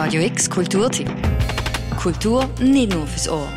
[0.00, 1.10] Radio X Kulturtipp.
[2.00, 3.48] Kultur nicht nur fürs Ohr.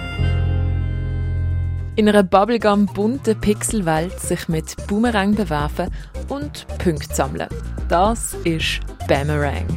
[1.96, 5.92] In einer bubblegum bunten Pixelwelt sich mit Boomerang bewerfen
[6.30, 7.48] und Punkte sammeln.
[7.90, 9.68] Das ist Boomerang.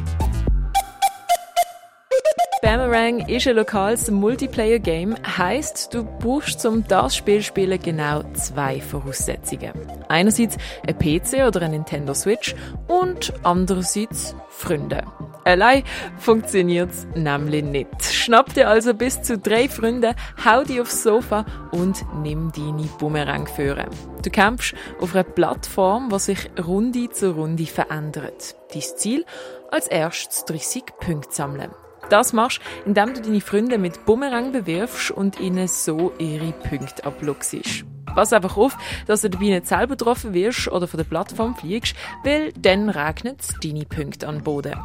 [2.63, 9.73] Boomerang ist ein lokales Multiplayer-Game, heisst, du brauchst zum das Spiel spielen genau zwei Voraussetzungen.
[10.07, 10.57] Einerseits
[10.87, 12.55] ein PC oder ein Nintendo Switch
[12.87, 15.03] und andererseits Freunde.
[15.45, 15.83] Allein
[16.17, 18.03] funktioniert's nämlich nicht.
[18.03, 23.45] Schnapp dir also bis zu drei Freunde, hau die aufs Sofa und nimm deine Bumerang
[23.45, 23.85] führen.
[24.23, 28.55] Du kämpfst auf einer Plattform, die sich Runde zu Runde verändert.
[28.73, 29.23] Dein Ziel?
[29.69, 31.69] Als erstes 30 Punkte sammeln.
[32.09, 37.85] Das machst, indem du deine Freunde mit Bumerang bewirfst und ihnen so ihre Punkte abluchst.
[38.15, 38.77] Pass einfach auf,
[39.07, 43.41] dass du dabei nicht selber getroffen wirst oder von der Plattform fliegst, weil dann regnet
[43.61, 44.75] deine Punkte an den Boden.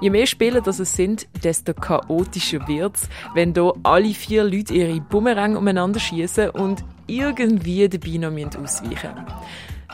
[0.00, 5.00] Je mehr Spieler das es sind, desto chaotischer wird's, wenn da alle vier Leute ihre
[5.00, 9.26] Bumerang umeinander schießen und irgendwie dabei noch ausweichen müssen.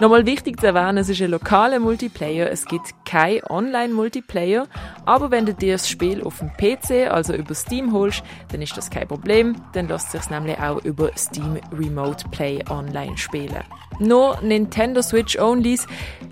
[0.01, 4.67] Nochmal wichtig zu erwähnen, es ist ein lokaler Multiplayer, es gibt kein Online-Multiplayer,
[5.07, 8.77] aber wenn du dir das Spiel auf dem PC, also über Steam holst, dann ist
[8.77, 13.63] das kein Problem, dann lässt sich nämlich auch über Steam Remote Play online spielen.
[14.01, 15.87] Nur Nintendo Switch Onlys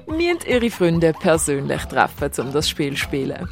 [0.08, 3.48] müssen ihre Freunde persönlich treffen, um das Spiel zu spielen.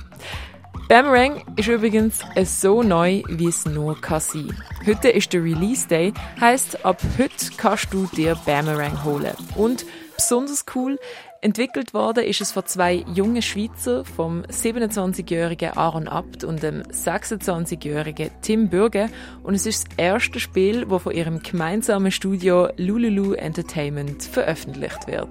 [0.90, 4.60] Boomerang ist übrigens so neu, wie es nur kann sein.
[4.84, 9.34] Heute ist der Release Day, heisst, ab heute kannst du dir Boomerang holen.
[9.54, 10.98] Und besonders cool,
[11.42, 18.30] entwickelt worden ist es von zwei jungen Schweizer, vom 27-jährigen Aaron Abt und dem 26-jährigen
[18.42, 19.10] Tim Bürger.
[19.44, 25.28] Und es ist das erste Spiel, das von ihrem gemeinsamen Studio Lululu Entertainment veröffentlicht wird.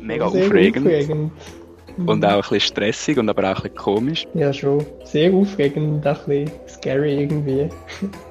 [0.00, 0.86] Mega aufregend.
[0.86, 1.32] aufregend.
[1.98, 4.26] Und auch ein bisschen stressig und aber auch ein bisschen komisch.
[4.34, 4.84] Ja, schon.
[5.04, 7.68] Sehr aufregend und auch ein bisschen scary irgendwie.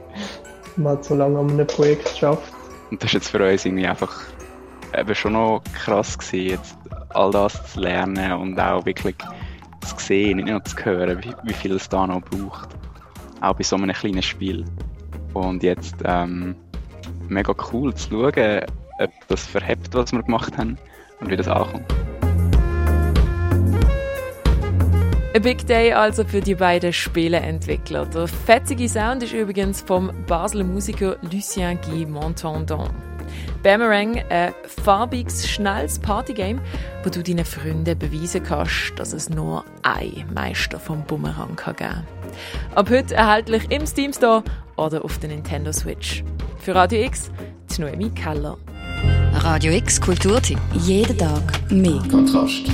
[0.76, 2.54] Man hat so lange an einem Projekt geschafft.
[2.92, 4.14] Und das ist jetzt für uns irgendwie einfach
[4.96, 6.78] eben schon noch krass gewesen, jetzt
[7.10, 9.16] all das zu lernen und auch wirklich
[9.82, 12.70] zu sehen, nicht nur zu hören, wie, wie viel es da noch braucht.
[13.42, 14.66] Auch bei so einem kleinen Spiel.
[15.34, 16.56] Und jetzt ähm,
[17.28, 18.62] mega cool zu schauen,
[19.00, 20.78] ob das verhebt, was wir gemacht haben
[21.20, 22.05] und wie das ankommt.
[25.36, 28.06] Ein Big Day also für die beiden Spieleentwickler.
[28.06, 32.90] Der fetzige Sound ist übrigens vom Basler Musiker Lucien Guy Montandon.
[33.62, 36.62] Boomerang, ein farbiges, schnelles Partygame,
[37.04, 42.08] wo du deinen Freunden beweisen kannst, dass es nur ein Meister vom Bumerang kann geben
[42.74, 44.42] Ab heute erhältlich im Steam Store
[44.78, 46.24] oder auf der Nintendo Switch.
[46.60, 47.30] Für Radio X,
[47.76, 48.58] die Noemi Keller.
[49.34, 50.60] Radio X Kulturtipp.
[50.76, 52.02] Jeden Tag mehr.
[52.10, 52.72] Kontrast.